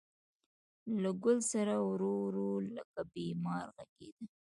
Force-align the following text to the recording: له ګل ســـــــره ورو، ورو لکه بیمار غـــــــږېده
له 1.01 1.09
ګل 1.23 1.39
ســـــــره 1.53 1.77
ورو، 1.87 2.11
ورو 2.23 2.49
لکه 2.75 2.99
بیمار 3.13 3.65
غـــــــږېده 3.75 4.25